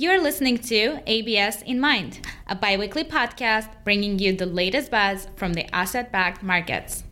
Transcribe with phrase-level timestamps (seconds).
[0.00, 5.54] You're listening to ABS in Mind, a biweekly podcast bringing you the latest buzz from
[5.54, 7.02] the asset backed markets.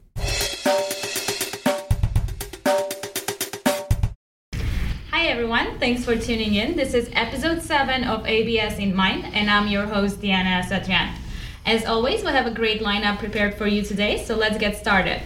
[5.11, 5.81] Hi, everyone.
[5.81, 6.77] Thanks for tuning in.
[6.77, 11.13] This is episode 7 of ABS in Mind, and I'm your host, Diana Satyan.
[11.67, 15.21] As always, we have a great lineup prepared for you today, so let's get started.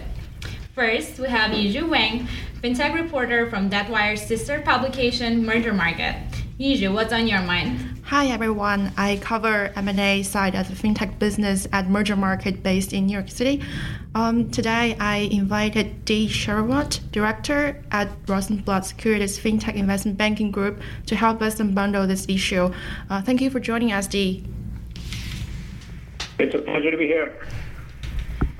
[0.73, 2.27] First, we have Yizhu Wang,
[2.63, 6.30] fintech reporter from Debtwire's sister publication, Mergermarket.
[6.61, 8.03] Yizhu, what's on your mind?
[8.03, 13.13] Hi everyone, I cover M&A side of the fintech business at Mergermarket based in New
[13.13, 13.63] York City.
[14.13, 21.15] Um, today I invited Dee Shahrawat, director at Rosenblatt Securities Fintech Investment Banking Group, to
[21.15, 22.71] help us unbundle this issue.
[23.09, 24.45] Uh, thank you for joining us, Dee.
[26.37, 27.43] It's a pleasure to be here.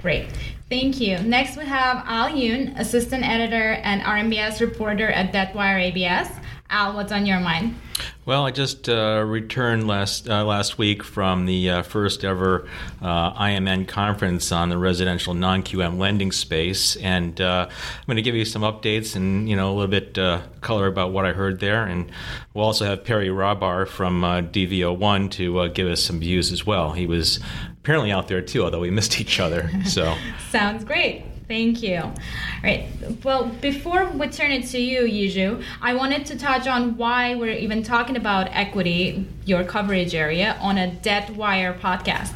[0.02, 0.26] Great.
[0.71, 1.20] Thank you.
[1.20, 6.41] Next, we have Al Yoon, assistant editor and RMBS reporter at Debtwire ABS.
[6.71, 7.75] Al, what's on your mind?
[8.25, 12.65] Well, I just uh, returned last uh, last week from the uh, first ever
[13.01, 18.21] uh, IMN conference on the residential non QM lending space, and uh, I'm going to
[18.21, 21.34] give you some updates and you know a little bit uh, color about what I
[21.34, 22.09] heard there, and
[22.54, 26.93] we'll also have Perry Rahbar from DV01 to give us some views as well.
[26.93, 27.41] He was
[27.81, 29.70] apparently out there too, although we missed each other.
[29.85, 30.15] So
[30.51, 31.26] sounds great.
[31.52, 31.98] Thank you.
[31.98, 32.13] All
[32.63, 32.85] right.
[33.26, 37.58] Well, before we turn it to you, Yizhu, I wanted to touch on why we're
[37.58, 42.34] even talking about equity, your coverage area, on a Debtwire podcast.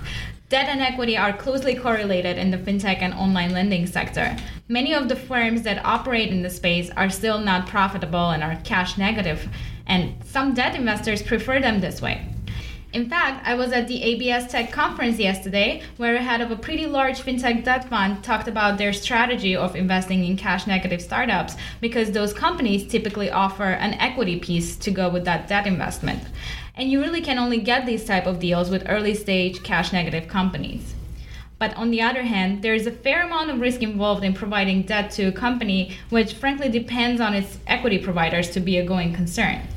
[0.50, 4.36] Debt and equity are closely correlated in the fintech and online lending sector.
[4.68, 8.60] Many of the firms that operate in the space are still not profitable and are
[8.66, 9.48] cash negative,
[9.88, 12.35] and some debt investors prefer them this way.
[12.96, 16.56] In fact, I was at the ABS Tech conference yesterday, where a head of a
[16.56, 21.58] pretty large fintech debt fund talked about their strategy of investing in cash negative startups
[21.82, 26.24] because those companies typically offer an equity piece to go with that debt investment.
[26.78, 30.30] And you really can only get these type of deals with early stage cash negative
[30.30, 30.96] companies.
[31.60, 34.84] But on the other hand, there is a fair amount of risk involved in providing
[34.84, 39.14] debt to a company, which frankly depends on its equity providers to be a going
[39.14, 39.68] concern.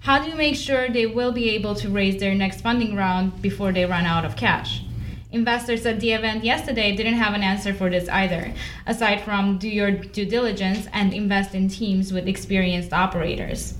[0.00, 3.42] How do you make sure they will be able to raise their next funding round
[3.42, 4.84] before they run out of cash?
[5.32, 8.54] Investors at the event yesterday didn't have an answer for this either,
[8.86, 13.74] aside from do your due diligence and invest in teams with experienced operators.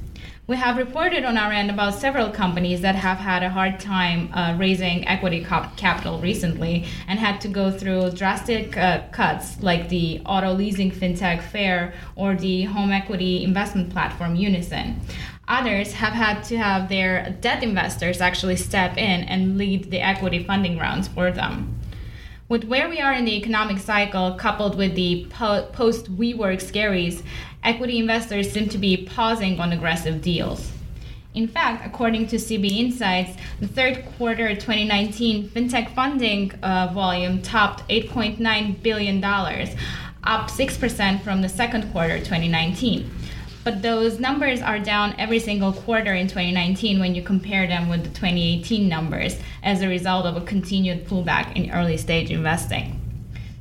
[0.47, 4.31] We have reported on our end about several companies that have had a hard time
[4.33, 10.21] uh, raising equity capital recently and had to go through drastic uh, cuts like the
[10.27, 15.01] auto leasing fintech Fair or the home equity investment platform Unison.
[15.49, 20.45] Others have had to have their debt investors actually step in and lead the equity
[20.45, 21.75] funding rounds for them.
[22.51, 27.23] With where we are in the economic cycle, coupled with the po- post WeWork scaries,
[27.65, 30.71] equity investors seem to be pausing on aggressive deals.
[31.35, 37.89] In fact, according to CB Insights, the third quarter 2019 fintech funding uh, volume topped
[37.89, 43.11] $8.9 billion, up 6% from the second quarter 2019
[43.69, 48.03] but those numbers are down every single quarter in 2019 when you compare them with
[48.03, 52.99] the 2018 numbers as a result of a continued pullback in early stage investing.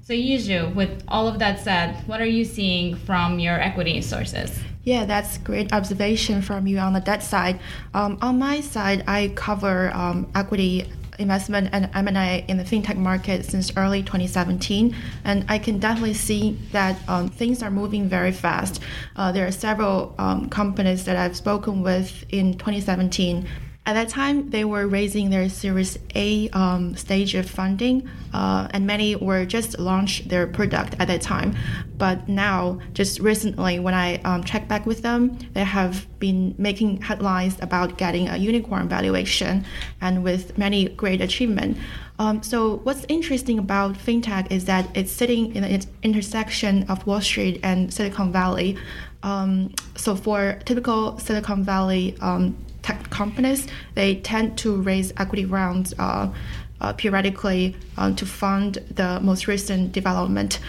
[0.03, 4.57] So, Yizhu, with all of that said, what are you seeing from your equity sources?
[4.85, 7.59] Yeah, that's great observation from you on the debt side.
[7.93, 10.89] Um, on my side, I cover um, equity
[11.19, 16.57] investment and M&A in the fintech market since early 2017, and I can definitely see
[16.71, 18.81] that um, things are moving very fast.
[19.15, 23.47] Uh, there are several um, companies that I've spoken with in 2017
[23.87, 28.85] at that time, they were raising their Series A um, stage of funding, uh, and
[28.85, 31.55] many were just launched their product at that time.
[31.97, 37.01] But now, just recently, when I um, checked back with them, they have been making
[37.01, 39.63] headlines about getting a unicorn valuation
[40.01, 41.77] and with many great achievement.
[42.19, 47.21] Um, so what's interesting about fintech is that it's sitting in the intersection of Wall
[47.21, 48.77] Street and Silicon Valley.
[49.23, 55.93] Um, so for typical Silicon Valley um, tech companies, they tend to raise equity rounds
[55.99, 56.31] uh,
[56.79, 60.59] uh, periodically uh, to fund the most recent development.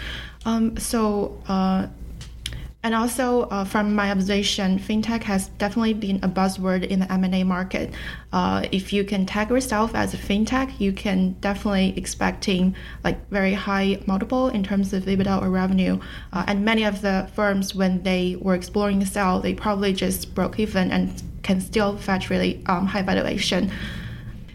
[0.45, 1.87] Um, so uh,
[2.81, 7.43] and also, uh, from my observation, fintech has definitely been a buzzword in the M&A
[7.43, 7.93] market.
[8.31, 12.73] Uh, if you can tag yourself as a fintech, you can definitely expecting
[13.03, 15.99] like very high multiple in terms of EBITDA or revenue.
[16.31, 20.33] Uh, and many of the firms, when they were exploring the sell, they probably just
[20.33, 23.69] broke even and can still fetch really um, high valuation.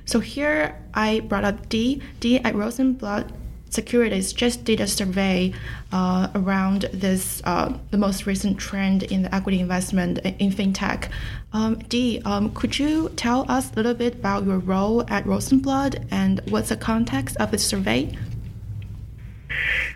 [0.07, 2.01] So here I brought up Dee.
[2.21, 3.31] Dee at Rosenblatt
[3.75, 5.53] Securities just did a survey
[5.93, 11.11] uh, around this uh, the most recent trend in the equity investment in fintech.
[11.53, 16.05] Um, Dee, um, could you tell us a little bit about your role at Rosenblatt
[16.11, 18.17] and what's the context of the survey?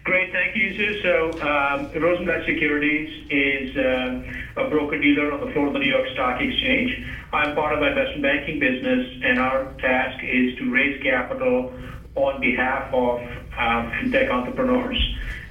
[0.05, 0.33] Great.
[0.33, 1.03] Thank you, Sue.
[1.03, 6.09] So, um, Rosenblatt Securities is uh, a broker-dealer on the floor of the New York
[6.15, 7.05] Stock Exchange.
[7.33, 11.73] I'm part of the investment banking business, and our task is to raise capital
[12.15, 13.21] on behalf of
[13.59, 14.99] uh, fintech entrepreneurs,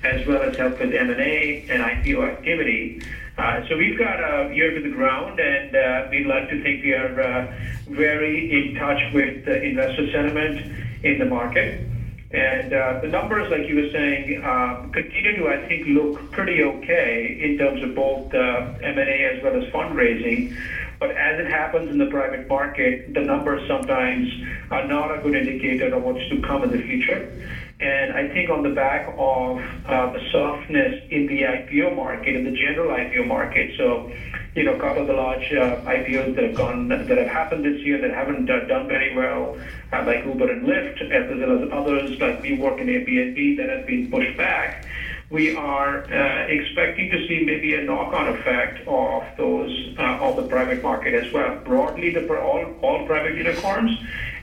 [0.04, 3.01] as well as help with M&A and IPO activity.
[3.38, 6.83] Uh, so we've got a ear to the ground, and uh, we'd like to think
[6.83, 7.54] we are uh,
[7.89, 10.74] very in touch with the investor sentiment
[11.04, 11.88] in the market.
[12.31, 16.62] And uh, the numbers, like you were saying, uh, continue to, I think, look pretty
[16.62, 20.57] okay in terms of both uh, M&A as well as fundraising.
[21.00, 24.27] But as it happens in the private market, the numbers sometimes
[24.71, 27.31] are not a good indicator of what's to come in the future.
[27.80, 32.44] And I think on the back of uh, the softness in the IPO market, in
[32.44, 34.12] the general IPO market, so
[34.56, 37.64] you know, a couple of the large uh, IPOs that have gone that have happened
[37.64, 39.56] this year that haven't uh, done very well,
[39.94, 43.86] uh, like Uber and Lyft, as well as others like WeWork and Airbnb that have
[43.86, 44.88] been pushed back.
[45.30, 50.48] We are uh, expecting to see maybe a knock-on effect of those uh, of the
[50.48, 51.60] private market as well.
[51.64, 53.92] Broadly, the all all private unicorns,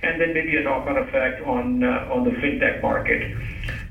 [0.05, 3.37] and then maybe a knock-on effect on uh, on the fintech market.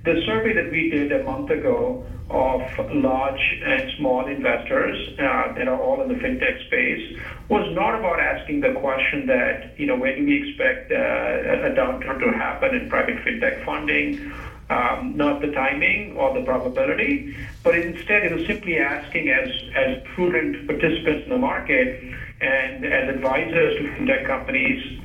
[0.04, 2.62] The survey that we did a month ago of
[2.92, 7.18] large and small investors uh, that are all in the fintech space
[7.48, 11.71] was not about asking the question that, you know, when do we expect uh, a
[11.71, 14.31] downturn to happen in private fintech funding?
[14.69, 20.01] Um, not the timing or the probability, but instead it was simply asking as, as
[20.16, 22.01] prudent participants in the market
[22.42, 25.02] and as advisors to fintech companies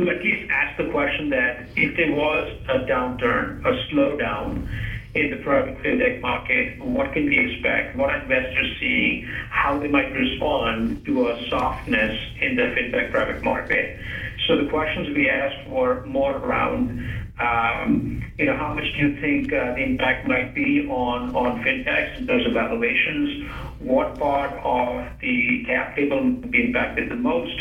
[0.00, 4.68] to at least ask the question that if there was a downturn, a slowdown,
[5.12, 10.12] in the private fintech market, what can we expect, what investors see, how they might
[10.12, 13.98] respond to a softness in the fintech private market.
[14.46, 19.20] So the questions we asked were more around, um, you know, how much do you
[19.20, 23.50] think uh, the impact might be on, on fintechs in terms of valuations?
[23.80, 27.58] What part of the cap table will be impacted the most?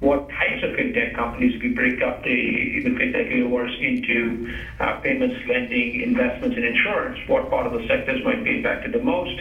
[0.00, 4.50] What types of fintech companies we break up the, the fintech universe into
[4.80, 9.02] uh, payments, lending, investments, and insurance, what part of the sectors might be impacted the
[9.02, 9.38] most,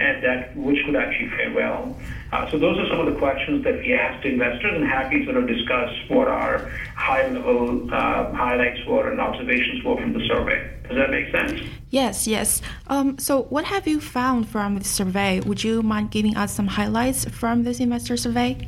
[0.00, 1.96] and that which could actually fare well.
[2.32, 5.24] Uh, so those are some of the questions that we asked investors, and happy to
[5.26, 10.76] sort of discuss what our high-level uh, highlights were and observations were from the survey.
[10.88, 11.60] Does that make sense?
[11.90, 12.62] Yes, yes.
[12.88, 15.38] Um, so, what have you found from the survey?
[15.38, 18.66] Would you mind giving us some highlights from this investor survey?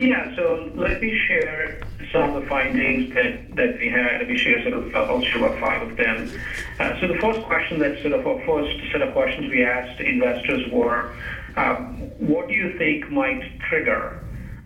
[0.00, 1.78] Yeah, so let me share
[2.10, 4.20] some of the findings that, that we had.
[4.20, 6.30] Let me share sort of, I'll share about five of them.
[6.78, 10.00] Uh, so the first question that sort of, our first set of questions we asked
[10.00, 11.14] investors were,
[11.56, 14.24] um, what do you think might trigger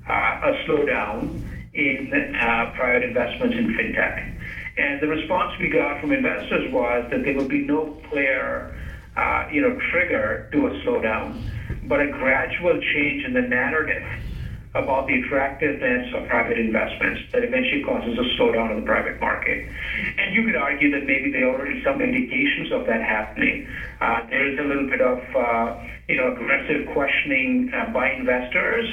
[0.08, 1.42] uh, a slowdown
[1.74, 4.38] in uh, private investments in fintech?
[4.76, 8.76] And the response we got from investors was that there would be no clear,
[9.16, 11.42] uh, you know, trigger to a slowdown,
[11.88, 14.04] but a gradual change in the narrative
[14.74, 19.68] about the attractiveness of private investments that eventually causes a slowdown in the private market.
[20.18, 23.68] And you could argue that maybe there are already some indications of that happening.
[24.00, 25.78] Uh, there is a little bit of uh,
[26.08, 28.86] you know aggressive questioning uh, by investors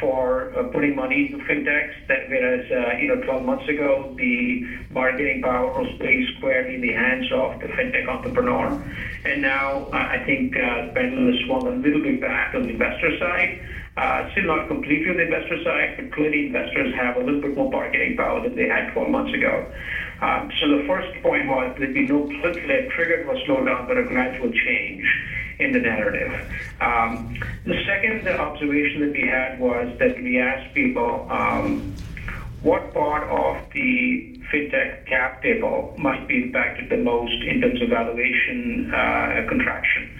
[0.00, 1.92] for uh, putting money into fintechs.
[2.08, 6.80] That whereas uh, you know 12 months ago the bargaining power was placed squarely in
[6.80, 8.82] the hands of the fintech entrepreneur,
[9.24, 12.70] and now uh, I think the pendulum has swung a little bit back on the
[12.70, 13.60] investor side.
[13.98, 17.56] Uh, still not completely on the investor side, but clearly investors have a little bit
[17.56, 19.66] more bargaining power than they had 12 months ago.
[20.22, 22.30] Um, so the first point was there'd be no
[22.94, 25.02] trigger to a slowdown, but a gradual change
[25.58, 26.30] in the narrative.
[26.80, 27.34] Um,
[27.66, 31.98] the second observation that we had was that we asked people um,
[32.62, 37.88] what part of the fintech cap table might be impacted the most in terms of
[37.88, 40.10] valuation uh, contraction,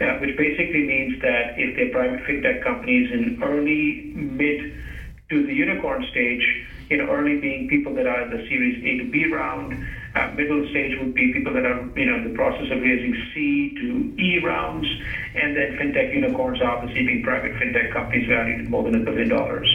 [0.00, 4.72] uh, which basically means that if they're private fintech companies in early, mid
[5.28, 6.42] to the unicorn stage,
[6.88, 9.74] you know, early being people that are in the Series A to B round,
[10.14, 13.14] uh, middle stage would be people that are, you know, in the process of raising
[13.34, 14.86] C to E rounds,
[15.34, 19.28] and then fintech unicorns obviously being private fintech companies valued at more than a billion
[19.28, 19.68] dollars.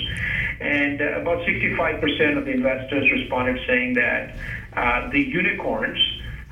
[0.59, 4.35] And uh, about 65% of the investors responded saying that
[4.73, 5.99] uh, the unicorns,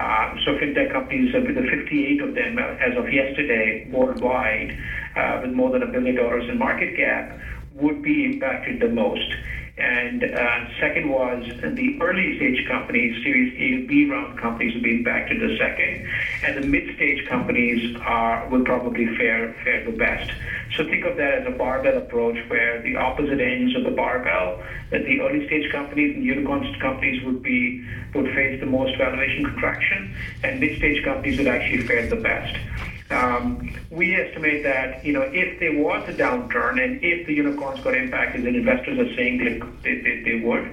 [0.01, 4.77] uh, so fintech companies, uh, the 58 of them uh, as of yesterday worldwide,
[5.15, 7.37] uh, with more than a billion dollars in market cap,
[7.73, 9.33] would be impacted the most.
[9.77, 14.97] And uh, second was the early stage companies, Series A, B round companies would be
[14.97, 16.05] impacted the second,
[16.43, 20.29] and the mid stage companies are will probably fare fare the best.
[20.77, 24.63] So think of that as a barbell approach, where the opposite ends of the barbell,
[24.89, 29.43] that the early stage companies and unicorn companies would be would face the most valuation
[29.43, 32.55] contraction, and mid stage companies would actually fare the best.
[33.09, 37.81] Um, we estimate that you know if there was a downturn and if the unicorns
[37.81, 40.63] got impacted, and investors are saying they, they, they, they would,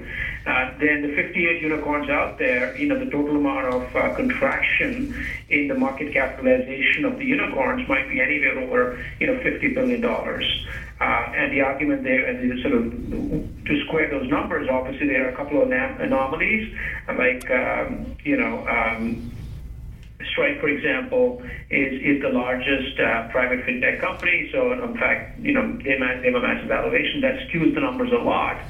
[0.48, 5.14] uh, then the 58 unicorns out there, you know, the total amount of uh, contraction
[5.50, 10.00] in the market capitalization of the unicorns might be anywhere over you know 50 billion
[10.00, 10.46] dollars.
[11.00, 12.82] Uh, and the argument there, and the sort of
[13.66, 16.74] to square those numbers, obviously there are a couple of anomalies,
[17.16, 18.66] like um, you know.
[18.66, 19.32] Um,
[20.32, 21.40] Stripe, for example,
[21.70, 24.48] is, is the largest uh, private fintech company.
[24.52, 28.16] So, in fact, you know, they, have a massive valuation that skews the numbers a
[28.16, 28.60] lot.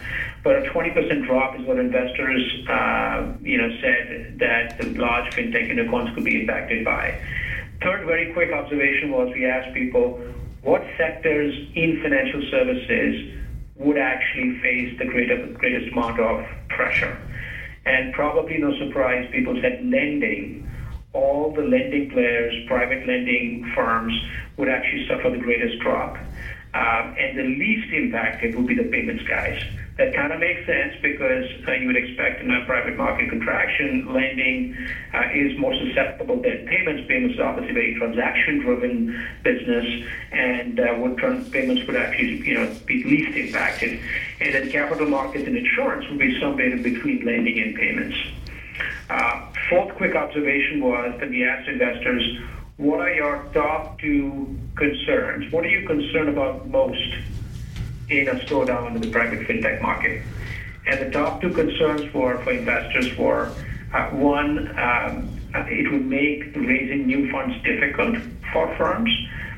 [0.49, 5.69] But a 20% drop is what investors, uh, you know, said that the large fintech
[5.69, 7.21] unicorns could be impacted by.
[7.83, 10.19] Third, very quick observation was we asked people
[10.62, 13.38] what sectors in financial services
[13.75, 17.21] would actually face the greater, greatest amount of pressure.
[17.85, 20.67] And probably no surprise, people said lending
[21.12, 24.14] all the lending players, private lending firms,
[24.57, 26.17] would actually suffer the greatest drop.
[26.73, 29.62] Um, and the least impacted would be the payments guys.
[29.99, 34.07] That kind of makes sense because uh, you would expect in a private market contraction,
[34.14, 34.76] lending
[35.12, 37.02] uh, is more susceptible than payments.
[37.09, 43.02] Payments is obviously very transaction-driven business, and uh, trans- payments would actually, you know, be
[43.02, 43.99] least impacted.
[44.38, 48.17] And then capital markets and insurance would be somewhere in between lending and payments.
[49.11, 52.23] Uh, fourth quick observation was that we asked investors,
[52.76, 55.52] what are your top two concerns?
[55.52, 57.17] What are you concerned about most
[58.11, 60.23] in a slowdown in the private fintech market?
[60.87, 63.55] And the top two concerns for, for investors were
[63.93, 68.17] uh, one, um, it would make raising new funds difficult
[68.53, 69.11] for firms.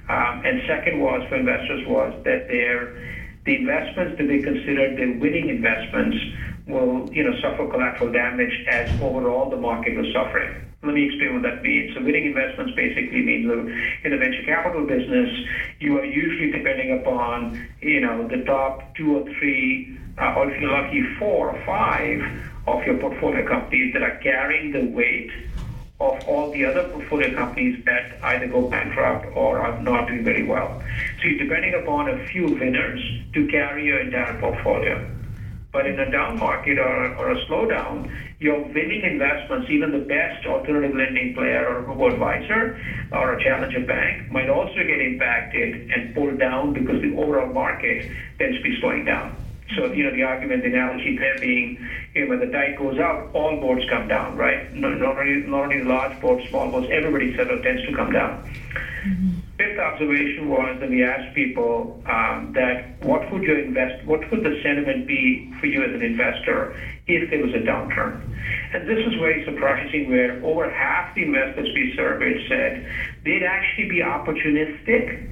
[0.09, 2.95] Um, and second was for investors was that their
[3.45, 6.17] the investments that they considered their winning investments
[6.67, 10.70] will you know suffer collateral damage as overall the market was suffering.
[10.83, 11.95] Let me explain what that means.
[11.95, 13.59] So winning investments basically means that
[14.05, 15.29] in the venture capital business,
[15.79, 20.59] you are usually depending upon you know the top two or three, uh, or if
[20.59, 22.23] you're lucky, four or five
[22.67, 25.31] of your portfolio companies that are carrying the weight
[26.01, 30.45] of all the other portfolio companies that either go bankrupt or are not doing very
[30.45, 30.83] well.
[31.21, 33.01] So you're depending upon a few winners
[33.35, 35.07] to carry your entire portfolio.
[35.73, 38.11] But in a down market or, or a slowdown,
[38.41, 42.81] your winning investments, even the best alternative lending player or robo-advisor
[43.13, 48.11] or a challenger bank, might also get impacted and pulled down because the overall market
[48.39, 49.37] tends to be slowing down.
[49.77, 52.99] So, you know, the argument, the analogy there being, you know, when the tide goes
[52.99, 54.73] out, all boards come down, right?
[54.75, 58.11] Not, not, only, not only large boards, small boards, everybody sort of tends to come
[58.11, 58.51] down.
[59.05, 59.31] Mm-hmm.
[59.59, 64.43] Fifth observation was that we asked people um, that what would your invest, what would
[64.43, 66.75] the sentiment be for you as an investor
[67.17, 68.23] if there was a downturn?
[68.73, 72.87] And this is very surprising, where over half the investors we surveyed said
[73.25, 75.27] they'd actually be opportunistic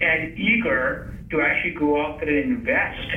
[0.00, 3.10] and eager to actually go out there and invest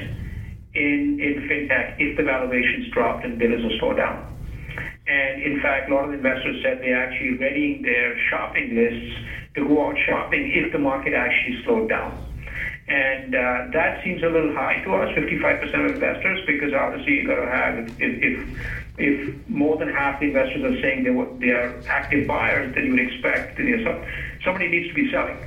[0.74, 4.26] in, in fintech if the valuations dropped and there is a slowdown.
[5.08, 9.18] And in fact, a lot of investors said they're actually readying their shopping lists
[9.56, 12.27] to go out shopping if the market actually slowed down.
[12.88, 17.28] And uh, that seems a little high to us, 55% of investors, because obviously you've
[17.28, 18.58] got to have if, if
[18.98, 22.86] if more than half the investors are saying they were, they are active buyers, then
[22.86, 24.06] you would expect you know,
[24.44, 25.38] somebody needs to be selling.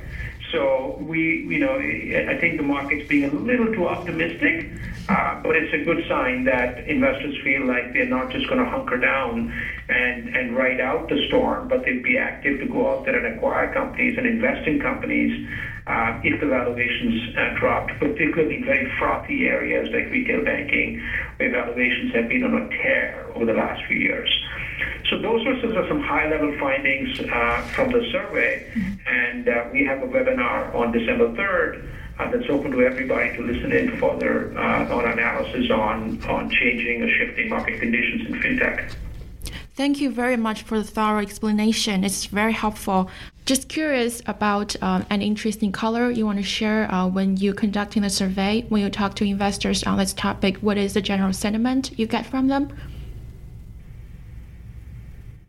[0.53, 4.71] So we, you know, I think the market's being a little too optimistic,
[5.07, 8.69] uh, but it's a good sign that investors feel like they're not just going to
[8.69, 9.51] hunker down
[9.89, 13.37] and, and ride out the storm, but they'd be active to go out there and
[13.37, 15.47] acquire companies and invest in companies
[15.91, 21.03] uh, if the valuations uh, dropped, particularly in very frothy areas like retail banking,
[21.35, 24.29] where valuations have been on a tear over the last few years.
[25.09, 28.71] So those of some high-level findings uh, from the survey,
[29.05, 31.85] and uh, we have a webinar on December 3rd
[32.19, 37.03] uh, that's open to everybody to listen in further uh, on analysis on, on changing
[37.03, 38.95] or shifting market conditions in fintech.
[39.73, 42.03] Thank you very much for the thorough explanation.
[42.03, 43.09] It's very helpful.
[43.45, 48.03] Just curious about um, an interesting color you want to share uh, when you're conducting
[48.03, 50.57] the survey, when you talk to investors on this topic.
[50.57, 52.71] What is the general sentiment you get from them?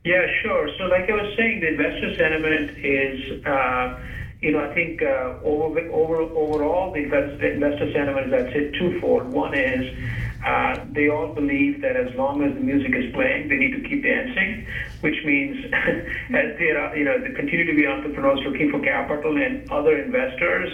[0.04, 0.68] Yeah, sure.
[0.78, 4.00] So, like I was saying, the investor sentiment is, uh,
[4.40, 8.70] you know, I think uh, over, over, overall the investor, investor sentiment is, I'd say,
[8.78, 9.26] twofold.
[9.26, 9.96] One is
[10.44, 13.88] uh, they all believe that as long as the music is playing, they need to
[13.88, 14.66] keep dancing,
[15.02, 19.36] which means as they are, you know, they continue to be entrepreneurs looking for capital
[19.36, 20.70] and other investors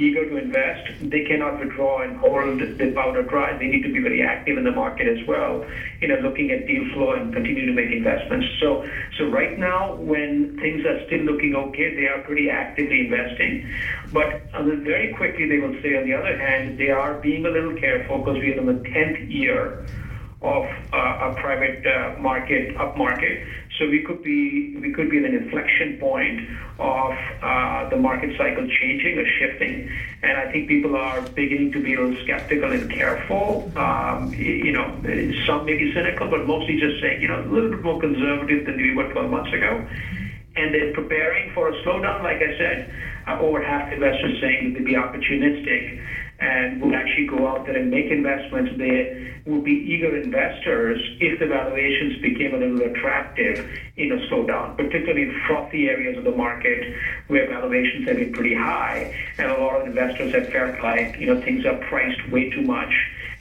[0.00, 3.56] eager to invest, they cannot withdraw and hold the powder dry.
[3.58, 5.64] They need to be very active in the market as well,
[6.00, 8.46] you know, looking at deal flow and continue to make investments.
[8.60, 8.86] So,
[9.18, 13.68] so right now, when things are still looking okay, they are pretty actively investing.
[14.12, 17.50] But uh, very quickly, they will say, on the other hand, they are being a
[17.50, 19.86] little careful because we are in the 10th year
[20.42, 23.46] of uh, a private uh, market up market.
[23.80, 26.46] So we could be we could be in an inflection point
[26.78, 29.90] of uh, the market cycle changing or shifting,
[30.22, 33.72] and I think people are beginning to be a little skeptical and careful.
[33.78, 34.84] Um, you know,
[35.46, 38.66] some may be cynical, but mostly just saying you know a little bit more conservative
[38.66, 39.82] than we were 12 months ago,
[40.56, 42.22] and then preparing for a slowdown.
[42.22, 42.94] Like I said,
[43.28, 46.04] uh, over half the investors saying that they'd be opportunistic
[46.40, 48.70] and would actually go out there and make investments.
[48.78, 54.76] They would be eager investors if the valuations became a little attractive in a slowdown,
[54.76, 56.94] particularly in frothy areas of the market
[57.26, 61.26] where valuations have been pretty high, and a lot of investors have felt like you
[61.26, 62.92] know things are priced way too much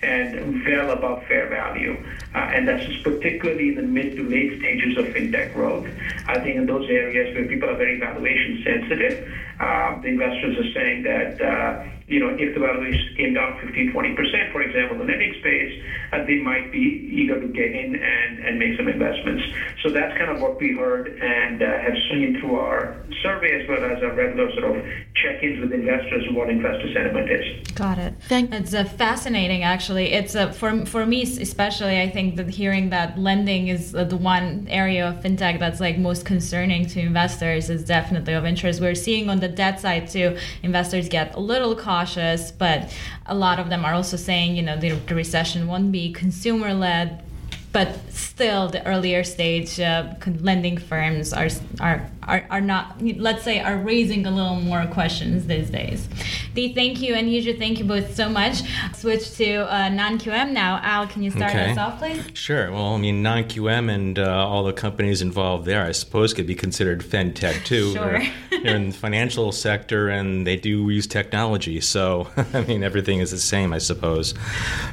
[0.01, 1.96] and well above fair value.
[2.34, 5.88] Uh, and that's particularly in the mid to late stages of fintech growth.
[6.27, 9.27] I think in those areas where people are very valuation sensitive,
[9.60, 13.94] uh, the investors are saying that uh, you know, if the valuations came down 15,
[13.94, 17.96] 20%, for example, in the lending space, uh, they might be eager to get in
[17.96, 19.44] and, and make some investments.
[19.84, 23.70] So that's kind of what we heard and uh, have seen through our survey as
[23.70, 24.84] well as our regular sort of
[25.22, 27.68] check-ins with investors what investor sentiment is.
[27.74, 28.09] Got it.
[28.27, 30.11] Thank- it's uh, fascinating, actually.
[30.11, 32.01] It's uh, for for me especially.
[32.01, 36.25] I think that hearing that lending is the one area of fintech that's like most
[36.25, 38.81] concerning to investors is definitely of interest.
[38.81, 42.93] We're seeing on the debt side too, investors get a little cautious cautious, but
[43.25, 46.73] a lot of them are also saying, you know, the, the recession won't be consumer
[46.73, 47.23] led,
[47.71, 51.49] but still the earlier stage uh, lending firms are,
[51.79, 56.07] are are are not let's say are raising a little more questions these days.
[56.53, 58.62] The thank you and Yizhu, thank you both so much.
[58.95, 60.79] Switch to uh, non-QM now.
[60.83, 61.71] Al, can you start okay.
[61.71, 62.24] us off, please?
[62.33, 62.71] Sure.
[62.71, 66.56] Well, I mean, non-QM and uh, all the companies involved there, I suppose, could be
[66.56, 67.91] considered fintech too.
[67.93, 68.19] sure.
[68.19, 71.82] They're, they're in the financial sector and they do use technology.
[71.82, 74.34] So, I mean, everything is the same, I suppose.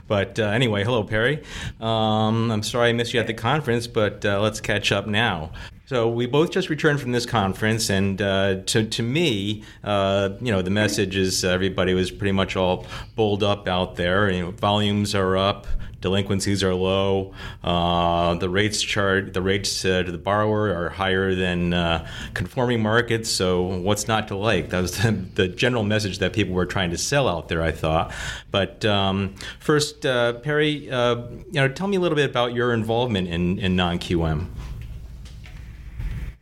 [0.07, 1.43] But uh, anyway, hello, Perry.
[1.81, 5.53] Um, I'm sorry I missed you at the conference, but uh, let's catch up now.
[5.87, 10.51] So we both just returned from this conference, and uh, to to me, uh, you
[10.51, 14.29] know, the message is everybody was pretty much all bulled up out there.
[14.29, 15.69] You know, volumes are up,
[16.01, 21.37] delinquencies are low, uh, the rates chart, the rates uh, to the borrower are higher
[21.37, 23.31] than uh, conforming markets.
[23.31, 24.71] So what's not to like?
[24.71, 27.63] That was the, the, general message that people were trying to sell out there.
[27.63, 28.13] I thought.
[28.51, 33.29] But um, first, uh, Perry, you know, tell me a little bit about your involvement
[33.29, 34.49] in in non QM.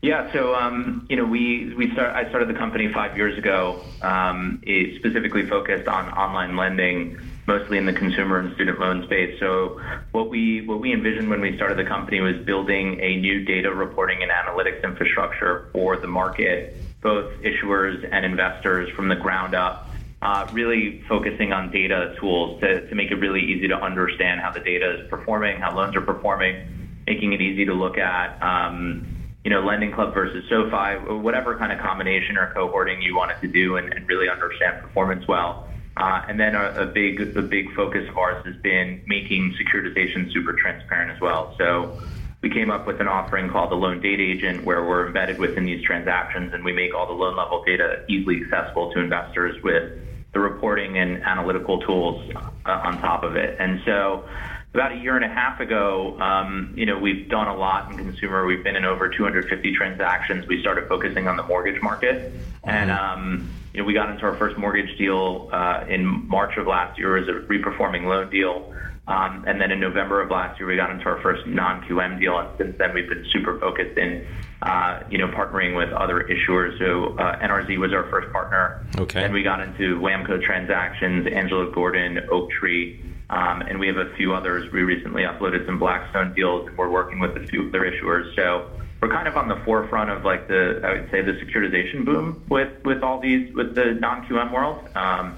[0.05, 2.14] Yeah, so um, you know, we we start.
[2.14, 3.87] I started the company five years ago.
[4.03, 4.61] Um,
[4.99, 9.40] specifically focused on online lending, mostly in the consumer and student loan space.
[9.40, 9.81] So
[10.12, 13.73] what we what we envisioned when we started the company was building a new data
[13.73, 19.88] reporting and analytics infrastructure for the market, both issuers and investors from the ground up.
[20.21, 24.53] Uh, really focusing on data tools to, to make it really easy to understand how
[24.53, 28.37] the data is performing, how loans are performing, making it easy to look at.
[28.43, 29.07] Um,
[29.45, 33.49] you know, Lending Club versus SoFi, whatever kind of combination or cohorting you wanted to
[33.49, 35.69] do and, and really understand performance well.
[35.97, 40.33] Uh, and then a, a, big a big focus of ours has been making securitization
[40.33, 41.55] super transparent as well.
[41.59, 42.01] So
[42.41, 45.65] we came up with an offering called the Loan Data Agent, where we're embedded within
[45.65, 49.93] these transactions and we make all the loan level data easily accessible to investors with
[50.33, 53.57] the reporting and analytical tools uh, on top of it.
[53.61, 54.29] And so
[54.75, 57.97] about a year and a half ago, um, you know, we've done a lot in
[57.97, 58.45] consumer.
[58.45, 60.49] We've been in over 250 transactions.
[60.49, 62.71] We started focusing on the mortgage market, mm-hmm.
[62.71, 66.67] and um, you know, we got into our first mortgage deal uh, in March of
[66.67, 68.75] last year as a reperforming loan deal.
[69.07, 72.39] Um, and then in November of last year, we got into our first non-QM deal,
[72.39, 74.27] and since then we've been super focused in,
[74.63, 76.79] uh, you know, partnering with other issuers.
[76.79, 78.87] So uh, NRZ was our first partner.
[78.97, 79.23] Okay.
[79.23, 82.99] And we got into WAMCO transactions, Angelo Gordon, Oaktree,
[83.31, 84.71] um, and we have a few others.
[84.73, 88.35] We recently uploaded some Blackstone deals, and we're working with a few other issuers.
[88.37, 92.05] So we're kind of on the forefront of like the I would say the securitization
[92.05, 94.89] boom with with all these with the non QM world.
[94.97, 95.37] Um,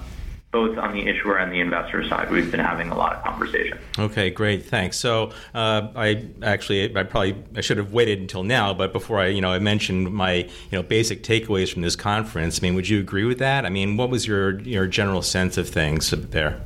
[0.51, 3.77] both on the issuer and the investor side, we've been having a lot of conversation.
[3.99, 4.97] Okay, great, thanks.
[4.97, 9.27] So uh, I actually, I probably I should have waited until now, but before I,
[9.27, 12.59] you know, I mentioned my, you know, basic takeaways from this conference.
[12.59, 13.65] I mean, would you agree with that?
[13.65, 16.61] I mean, what was your your general sense of things there?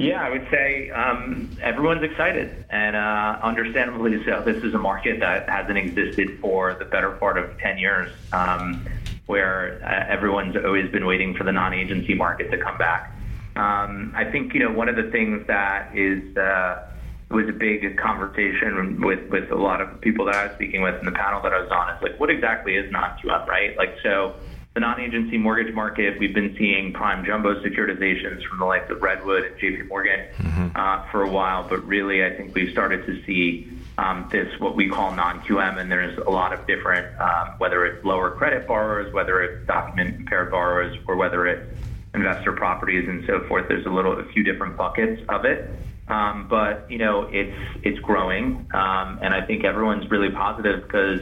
[0.00, 4.42] Yeah, I would say um, everyone's excited, and uh, understandably so.
[4.46, 8.86] This is a market that hasn't existed for the better part of 10 years, um,
[9.26, 13.14] where uh, everyone's always been waiting for the non agency market to come back.
[13.56, 16.82] Um, I think, you know, one of the things that is uh,
[17.30, 20.98] was a big conversation with, with a lot of people that I was speaking with
[20.98, 23.76] in the panel that I was on is like, what exactly is non QM, right?
[23.76, 24.34] Like, so
[24.80, 29.44] the non-agency mortgage market, we've been seeing prime jumbo securitizations from the likes of Redwood
[29.44, 30.68] and JP Morgan mm-hmm.
[30.74, 34.76] uh, for a while, but really I think we've started to see um, this what
[34.76, 39.12] we call non-QM, and there's a lot of different, um, whether it's lower credit borrowers,
[39.12, 41.78] whether it's document impaired borrowers, or whether it's
[42.14, 43.68] investor properties and so forth.
[43.68, 45.68] There's a little, a few different buckets of it.
[46.08, 51.20] Um, but you know, it's it's growing, um, and I think everyone's really positive because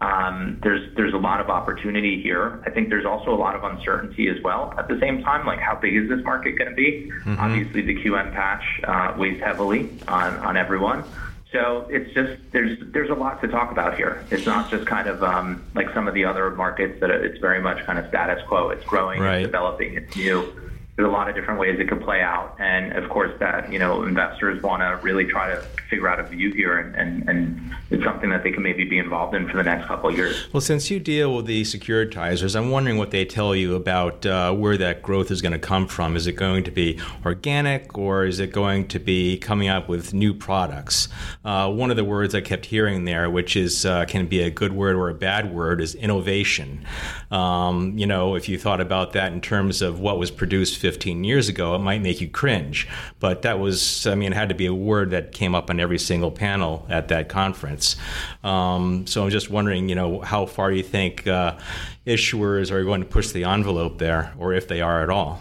[0.00, 2.62] um, there's there's a lot of opportunity here.
[2.66, 4.74] I think there's also a lot of uncertainty as well.
[4.76, 7.10] At the same time, like how big is this market going to be?
[7.10, 7.40] Mm-hmm.
[7.40, 11.02] Obviously, the QM patch uh, weighs heavily on on everyone.
[11.50, 14.22] So it's just there's there's a lot to talk about here.
[14.30, 17.62] It's not just kind of um, like some of the other markets that it's very
[17.62, 18.68] much kind of status quo.
[18.68, 19.36] It's growing, right.
[19.36, 20.65] it's developing, it's new
[20.96, 22.56] there's a lot of different ways it could play out.
[22.58, 26.24] And of course, that you know investors want to really try to figure out a
[26.24, 29.58] view here, and, and, and it's something that they can maybe be involved in for
[29.58, 30.52] the next couple of years.
[30.52, 34.52] Well, since you deal with the securitizers, I'm wondering what they tell you about uh,
[34.52, 36.16] where that growth is going to come from.
[36.16, 40.14] Is it going to be organic, or is it going to be coming up with
[40.14, 41.08] new products?
[41.44, 44.50] Uh, one of the words I kept hearing there, which is uh, can be a
[44.50, 46.86] good word or a bad word, is innovation.
[47.30, 51.24] Um, you know, if you thought about that in terms of what was produced 15
[51.24, 52.86] years ago, it might make you cringe.
[53.18, 55.80] But that was, I mean, it had to be a word that came up on
[55.80, 57.96] every single panel at that conference.
[58.44, 61.58] Um, so I'm just wondering, you know, how far you think uh,
[62.06, 65.40] issuers are going to push the envelope there, or if they are at all.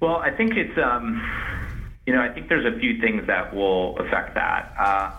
[0.00, 1.22] Well, I think it's, um,
[2.04, 4.74] you know, I think there's a few things that will affect that.
[4.78, 5.12] Uh,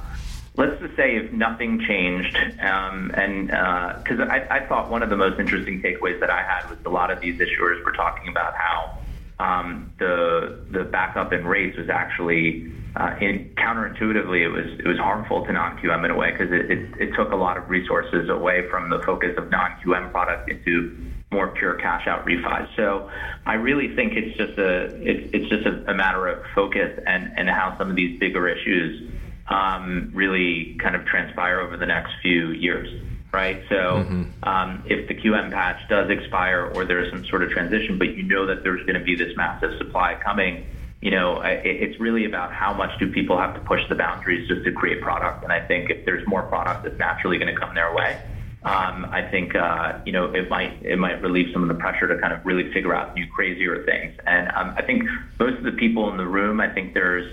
[0.55, 5.09] let's just say if nothing changed, um, and because uh, I, I, thought one of
[5.09, 8.27] the most interesting takeaways that I had was a lot of these issuers were talking
[8.27, 8.97] about how
[9.39, 14.97] um, the the backup in rates was actually uh, in, counterintuitively it was it was
[14.97, 18.29] harmful to non-QM in a way because it, it, it took a lot of resources
[18.29, 20.95] away from the focus of non-QM product into
[21.31, 22.67] more pure cash out refis.
[22.75, 23.09] So
[23.47, 27.33] I really think it's just a it, it's just a, a matter of focus and
[27.35, 29.12] and how some of these bigger issues
[29.53, 32.89] um, really kind of transpire over the next few years,
[33.31, 33.63] right?
[33.69, 34.43] So mm-hmm.
[34.43, 38.23] um, if the QM patch does expire or there's some sort of transition, but you
[38.23, 40.65] know that there's going to be this massive supply coming,
[41.01, 44.63] you know, it's really about how much do people have to push the boundaries just
[44.63, 45.43] to create product.
[45.43, 48.19] And I think if there's more product that's naturally going to come their way,
[48.63, 52.07] um, I think uh, you know it might it might relieve some of the pressure
[52.07, 54.17] to kind of really figure out new crazier things.
[54.25, 55.03] And um, I think
[55.37, 57.25] most of the people in the room, I think there's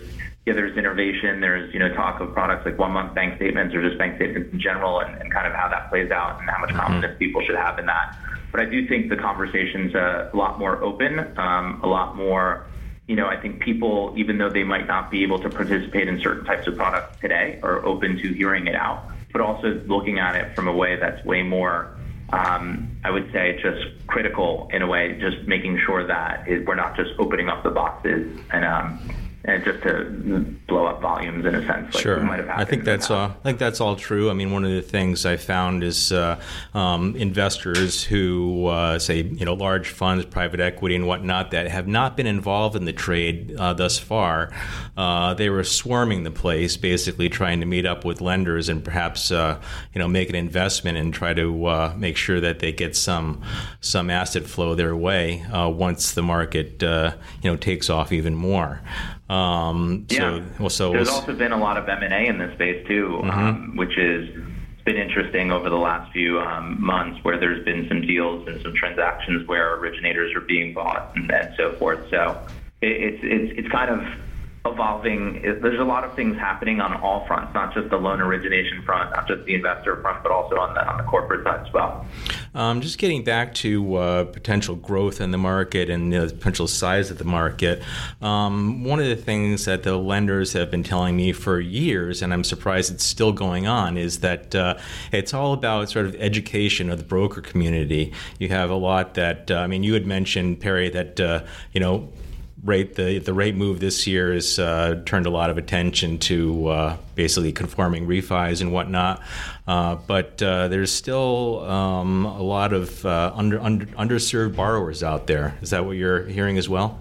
[0.46, 1.40] yeah, there's innovation.
[1.40, 4.53] There's you know talk of products like one month bank statements or just bank statements
[4.53, 6.81] in general, and, and kind of how that plays out and how much mm-hmm.
[6.81, 8.16] confidence people should have in that.
[8.50, 12.66] But I do think the conversation's a lot more open, um, a lot more.
[13.07, 16.20] You know, I think people, even though they might not be able to participate in
[16.20, 20.37] certain types of products today, are open to hearing it out, but also looking at
[20.37, 21.96] it from a way that's way more
[22.33, 26.76] um, I would say just critical in a way, just making sure that it, we're
[26.76, 29.00] not just opening up the boxes and um,
[29.44, 30.05] and just to
[30.68, 31.94] blow up volumes in a sense.
[31.94, 33.31] Like sure, I think that's all.
[33.31, 34.29] I think that's all true.
[34.29, 36.40] I mean, one of the things I found is uh,
[36.74, 41.88] um, investors who uh, say you know large funds, private equity, and whatnot that have
[41.88, 44.53] not been involved in the trade uh, thus far.
[44.96, 49.31] Uh, they were swarming the place, basically trying to meet up with lenders and perhaps
[49.31, 49.59] uh,
[49.94, 53.42] you know make an investment and try to uh, make sure that they get some
[53.81, 58.83] some asset flow their way once the market you know takes off even more.
[59.31, 60.19] Um, yeah.
[60.19, 62.85] So, well, so there's also been a lot of M and A in this space
[62.88, 63.31] too, mm-hmm.
[63.31, 64.29] um, which is
[64.85, 68.75] been interesting over the last few um, months, where there's been some deals and some
[68.75, 72.01] transactions where originators are being bought and, and so forth.
[72.11, 72.37] So
[72.81, 74.01] it, it's it's it's kind of
[74.66, 75.40] evolving.
[75.40, 79.11] There's a lot of things happening on all fronts, not just the loan origination front,
[79.11, 82.07] not just the investor front, but also on the on the corporate side as well.
[82.55, 87.11] Um, just getting back to uh, potential growth in the market and the potential size
[87.11, 87.83] of the market.
[88.20, 92.33] Um, one of the things that the lenders have been telling me for years, and
[92.33, 94.77] I'm surprised it's still going on, is that uh,
[95.11, 98.12] it's all about sort of education of the broker community.
[98.38, 101.81] You have a lot that uh, I mean, you had mentioned Perry that uh, you
[101.81, 102.11] know
[102.62, 106.66] rate the the rate move this year has uh, turned a lot of attention to
[106.68, 109.23] uh, basically conforming refis and whatnot.
[109.66, 115.27] Uh, but uh, there's still um, a lot of uh, under, under underserved borrowers out
[115.27, 115.57] there.
[115.62, 117.01] Is that what you're hearing as well?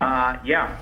[0.00, 0.76] Uh, yeah,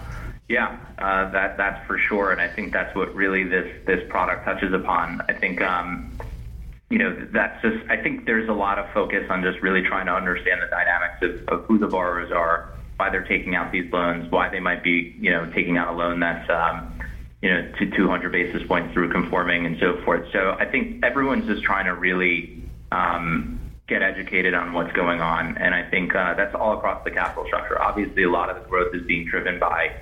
[0.49, 4.73] yeah, that that's for sure, and I think that's what really this this product touches
[4.73, 5.23] upon.
[5.29, 5.61] I think.
[5.61, 6.19] Um,
[6.91, 10.07] you know, that's just, I think there's a lot of focus on just really trying
[10.07, 13.91] to understand the dynamics of, of who the borrowers are, why they're taking out these
[13.93, 16.93] loans, why they might be, you know, taking out a loan that's, um,
[17.43, 20.27] you know, to 200 basis points through conforming and so forth.
[20.33, 25.57] So I think everyone's just trying to really um, get educated on what's going on.
[25.59, 27.81] And I think uh, that's all across the capital structure.
[27.81, 29.95] Obviously, a lot of the growth is being driven by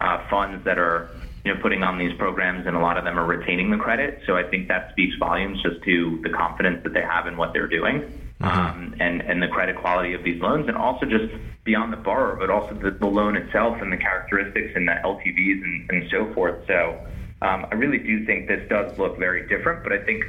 [0.00, 1.08] uh, funds that are
[1.44, 4.20] you know, putting on these programs, and a lot of them are retaining the credit.
[4.26, 7.52] So I think that speaks volumes just to the confidence that they have in what
[7.52, 8.02] they're doing,
[8.40, 8.44] mm-hmm.
[8.44, 11.32] um, and and the credit quality of these loans, and also just
[11.64, 15.62] beyond the borrower, but also the, the loan itself and the characteristics and the LTVs
[15.62, 16.64] and, and so forth.
[16.66, 16.98] So
[17.40, 20.24] um, I really do think this does look very different, but I think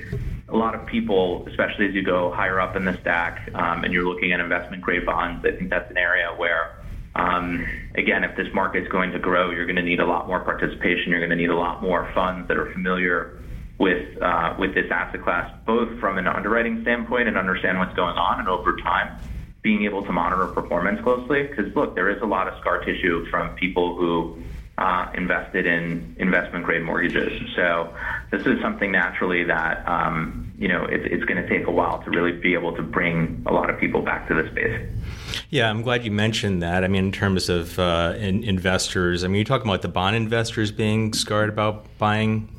[0.50, 3.94] a lot of people, especially as you go higher up in the stack um, and
[3.94, 6.83] you're looking at investment grade bonds, I think that's an area where
[7.16, 10.28] um, again, if this market is going to grow, you're going to need a lot
[10.28, 11.12] more participation.
[11.12, 13.40] You're going to need a lot more funds that are familiar
[13.80, 18.18] with uh, with this asset class, both from an underwriting standpoint and understand what's going
[18.18, 19.20] on, and over time,
[19.62, 21.44] being able to monitor performance closely.
[21.44, 24.42] Because look, there is a lot of scar tissue from people who
[24.78, 27.32] uh, invested in investment grade mortgages.
[27.56, 27.94] So
[28.32, 32.02] this is something naturally that um, you know it, it's going to take a while
[32.04, 34.90] to really be able to bring a lot of people back to the space.
[35.50, 36.84] Yeah, I'm glad you mentioned that.
[36.84, 40.16] I mean, in terms of uh, in investors, I mean, you're talking about the bond
[40.16, 42.50] investors being scarred about buying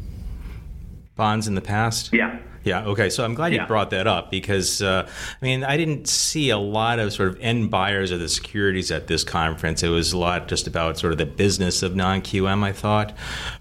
[1.16, 2.12] bonds in the past.
[2.12, 2.38] Yeah.
[2.64, 2.86] Yeah.
[2.86, 3.10] Okay.
[3.10, 6.58] So I'm glad you brought that up because uh, I mean I didn't see a
[6.58, 9.82] lot of sort of end buyers of the securities at this conference.
[9.82, 12.64] It was a lot just about sort of the business of non QM.
[12.64, 13.14] I thought,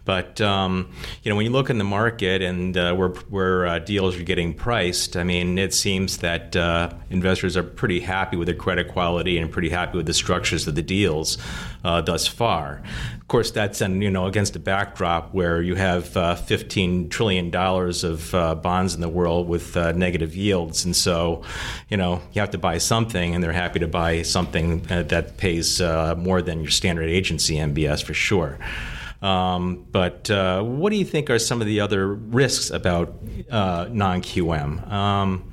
[0.06, 3.80] but um, you know when you look in the market and uh, where where uh,
[3.80, 8.48] deals are getting priced, I mean it seems that uh, investors are pretty happy with
[8.48, 11.38] the credit quality and pretty happy with the structures of the deals
[11.84, 12.82] uh, thus far.
[13.20, 17.50] Of course, that's an, you know against a backdrop where you have uh, 15 trillion
[17.50, 21.44] dollars of bonds in the world with uh, negative yields, and so
[21.90, 25.38] you know you have to buy something, and they're happy to buy something uh, that
[25.38, 28.60] pays uh, more than your standard agency MBS for sure.
[29.22, 33.16] Um, but uh, what do you think are some of the other risks about
[33.50, 34.92] uh, non QM?
[34.92, 35.52] Um,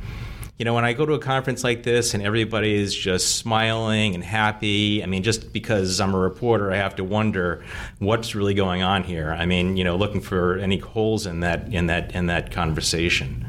[0.61, 4.15] you know, when I go to a conference like this and everybody is just smiling
[4.15, 7.65] and happy, I mean, just because I'm a reporter, I have to wonder
[7.99, 9.33] what's really going on here.
[9.33, 13.47] I mean, you know, looking for any holes in that in that in that conversation.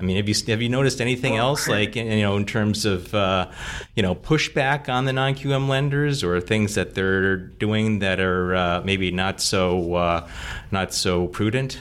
[0.00, 3.14] I mean, have you have you noticed anything else, like you know, in terms of
[3.14, 3.48] uh,
[3.94, 8.56] you know pushback on the non QM lenders, or things that they're doing that are
[8.56, 10.28] uh, maybe not so uh,
[10.72, 11.78] not so prudent?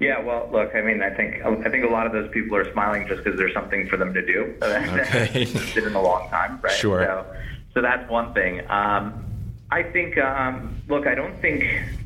[0.00, 2.70] Yeah, well, look, I mean, I think I think a lot of those people are
[2.72, 4.56] smiling just because there's something for them to do.
[4.62, 5.28] Okay.
[5.34, 6.72] it's been a long time, right?
[6.72, 7.04] Sure.
[7.04, 7.26] So,
[7.74, 8.68] so that's one thing.
[8.70, 9.24] Um,
[9.70, 11.64] I think, um, look, I don't think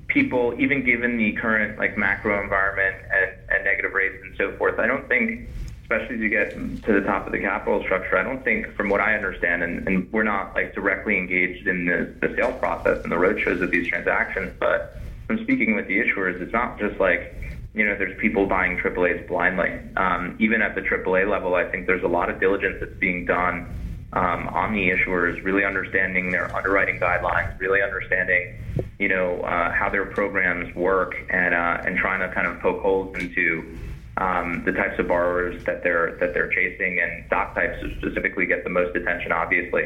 [0.09, 4.79] people, even given the current like macro environment and, and negative rates and so forth,
[4.79, 5.49] I don't think,
[5.83, 8.89] especially as you get to the top of the capital structure, I don't think, from
[8.89, 13.03] what I understand, and, and we're not like directly engaged in the, the sales process
[13.05, 16.99] and the roadshows of these transactions, but from speaking with the issuers, it's not just
[16.99, 17.35] like
[17.75, 19.81] you know, there's people buying AAAs blindly.
[19.97, 23.27] Um, even at the AAA level, I think there's a lot of diligence that's being
[23.27, 23.67] done
[24.13, 28.55] um, on the issuers, really understanding their underwriting guidelines, really understanding,
[29.01, 32.81] you know, uh, how their programs work, and uh, and trying to kind of poke
[32.81, 33.77] holes into
[34.19, 38.63] um, the types of borrowers that they're that they're chasing, and stock types specifically get
[38.63, 39.85] the most attention, obviously.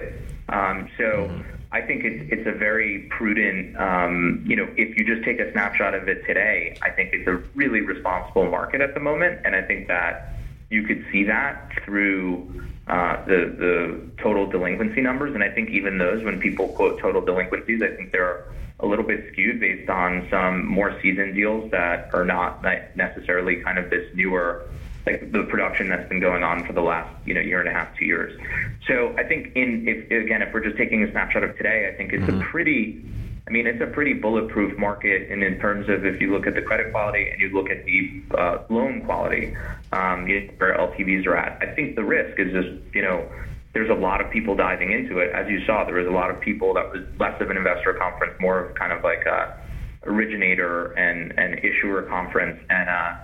[0.51, 1.42] Um, so.
[1.71, 3.77] I think it's it's a very prudent.
[3.77, 7.29] Um, you know, if you just take a snapshot of it today, I think it's
[7.29, 10.35] a really responsible market at the moment, and I think that
[10.71, 15.35] you could see that through uh, the the total delinquency numbers.
[15.35, 18.45] And I think even those, when people quote total delinquencies, I think they're
[18.81, 23.77] a little bit skewed based on some more seasoned deals that are not necessarily kind
[23.77, 24.65] of this newer
[25.07, 27.73] like the production that's been going on for the last you know year and a
[27.73, 28.39] half, two years.
[28.87, 31.97] So I think in if again if we're just taking a snapshot of today, I
[31.97, 32.41] think it's mm-hmm.
[32.41, 33.05] a pretty
[33.49, 36.55] I mean, it's a pretty bulletproof market, and in terms of if you look at
[36.55, 39.57] the credit quality and you look at the uh, loan quality,
[39.91, 43.27] um, you know, where LTVs are at, I think the risk is just you know
[43.73, 45.33] there's a lot of people diving into it.
[45.33, 47.95] As you saw, there was a lot of people that was less of an investor
[47.95, 49.57] conference, more of kind of like a
[50.05, 53.15] originator and and issuer conference, and uh,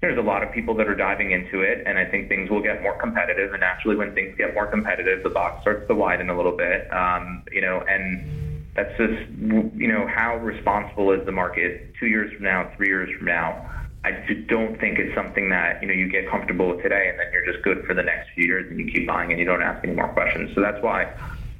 [0.00, 2.62] there's a lot of people that are diving into it, and I think things will
[2.62, 3.52] get more competitive.
[3.52, 6.92] And naturally, when things get more competitive, the box starts to widen a little bit.
[6.92, 9.28] Um, you know, and that's just
[9.76, 13.68] you know how responsible is the market two years from now, three years from now.
[14.02, 14.12] I
[14.48, 17.44] don't think it's something that you know you get comfortable with today, and then you're
[17.44, 19.84] just good for the next few years, and you keep buying, and you don't ask
[19.84, 20.54] any more questions.
[20.54, 21.12] So that's why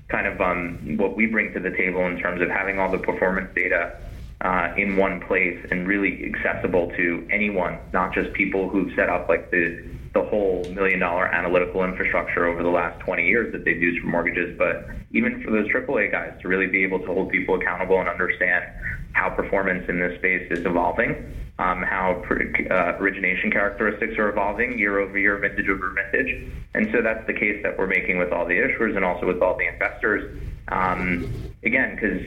[0.09, 2.98] kind of um, what we bring to the table in terms of having all the
[2.98, 4.00] performance data
[4.42, 9.29] uh, in one place and really accessible to anyone, not just people who've set up
[9.29, 13.81] like the the whole million dollar analytical infrastructure over the last 20 years that they've
[13.81, 17.31] used for mortgages, but even for those AAA guys to really be able to hold
[17.31, 18.64] people accountable and understand
[19.12, 21.14] how performance in this space is evolving,
[21.61, 22.25] um, how
[22.70, 26.51] uh, origination characteristics are evolving year over year, vintage over vintage.
[26.73, 29.42] And so that's the case that we're making with all the issuers and also with
[29.42, 30.40] all the investors.
[30.68, 31.31] Um,
[31.62, 32.23] again, because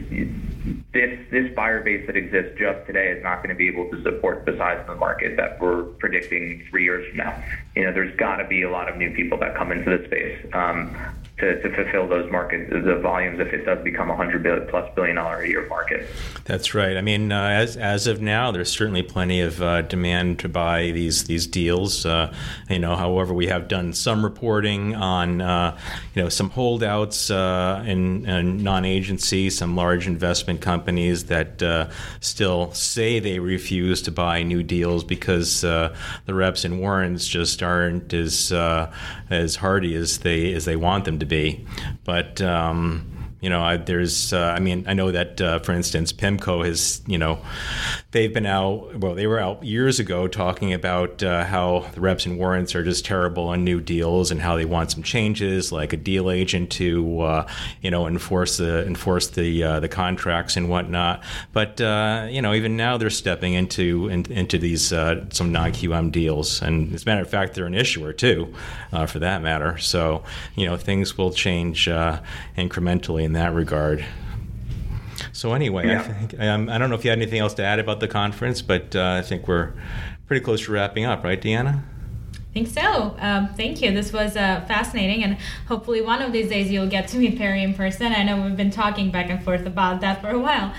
[0.93, 4.03] this this buyer base that exists just today is not going to be able to
[4.03, 7.43] support the size of the market that we're predicting three years from now.
[7.75, 10.05] You know, there's got to be a lot of new people that come into the
[10.05, 10.45] space.
[10.53, 10.95] Um,
[11.39, 14.89] to, to fulfill those markets, the volumes if it does become a hundred billion plus
[14.95, 16.07] billion dollar a year market.
[16.45, 16.95] That's right.
[16.95, 20.91] I mean, uh, as as of now, there's certainly plenty of uh, demand to buy
[20.91, 22.05] these these deals.
[22.05, 22.33] Uh,
[22.69, 25.77] you know, however, we have done some reporting on uh,
[26.13, 32.71] you know some holdouts uh, in, in non-agency, some large investment companies that uh, still
[32.73, 35.93] say they refuse to buy new deals because the
[36.27, 38.51] reps and warrants just aren't as
[39.29, 41.65] as hardy as they as they want them to be.
[42.03, 43.12] But um,
[43.43, 47.01] you know, I, there's, uh, I mean, I know that, uh, for instance, PIMCO has,
[47.05, 47.39] you know,
[48.11, 52.25] they've been out, well, they were out years ago talking about uh, how the reps
[52.25, 55.91] and warrants are just terrible on new deals and how they want some changes, like
[55.91, 57.47] a deal agent to, uh,
[57.81, 61.21] you know, enforce the enforce the uh, the contracts and whatnot.
[61.51, 66.13] But uh, you know, even now they're stepping into in, into these some non QM
[66.13, 68.53] deals, and as a matter of fact, they're an issuer too,
[69.07, 69.77] for that matter.
[69.79, 70.23] So
[70.55, 74.05] you know, things will change incrementally in that regard.
[75.31, 76.01] So anyway, yeah.
[76.01, 78.07] I, think, um, I don't know if you had anything else to add about the
[78.07, 79.73] conference, but uh, I think we're
[80.27, 81.81] pretty close to wrapping up, right, Deanna?
[82.33, 83.15] I think so.
[83.19, 83.91] Um, thank you.
[83.91, 87.63] This was uh, fascinating, and hopefully one of these days you'll get to meet Perry
[87.63, 88.13] in person.
[88.13, 90.73] I know we've been talking back and forth about that for a while.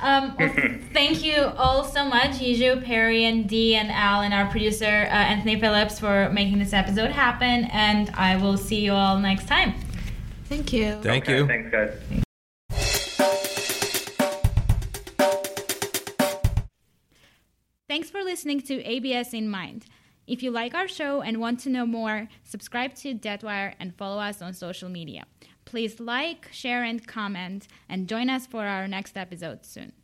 [0.00, 0.52] Um, well,
[0.92, 5.14] thank you all so much, Yizhu, Perry, and Dee, and Al, and our producer, uh,
[5.14, 7.66] Anthony Phillips, for making this episode happen.
[7.66, 9.74] And I will see you all next time.
[10.52, 11.00] Thank you.
[11.00, 11.46] Thank okay, you.
[11.46, 11.94] Thanks, guys.
[17.88, 19.86] Thanks for listening to ABS in Mind.
[20.26, 24.20] If you like our show and want to know more, subscribe to Debtwire and follow
[24.20, 25.24] us on social media.
[25.64, 29.94] Please like, share, and comment, and join us for our next episode soon.